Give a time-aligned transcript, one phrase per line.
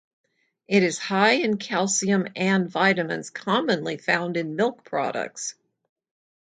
[0.67, 5.53] It is high in calcium and vitamins commonly found in milk products.